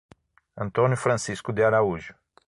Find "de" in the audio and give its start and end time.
1.53-1.63